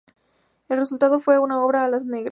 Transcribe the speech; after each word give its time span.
El 0.67 0.77
resultado 0.77 1.19
fue 1.19 1.35
esta 1.35 1.59
obra: 1.59 1.85
Alas 1.85 2.05
negras. 2.05 2.29